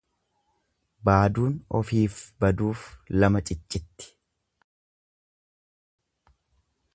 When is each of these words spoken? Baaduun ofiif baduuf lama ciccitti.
Baaduun 1.09 1.51
ofiif 1.79 2.15
baduuf 2.45 2.87
lama 3.25 3.43
ciccitti. 3.51 4.09